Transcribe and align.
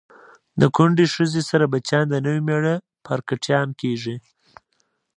د 0.59 0.61
کونډی 0.75 1.05
خځی 1.13 1.41
سره 1.49 1.65
بچیان 1.73 2.05
د 2.09 2.15
نوي 2.25 2.41
میړه 2.47 2.73
پارکټیان 3.05 3.67
کیږي 3.81 4.15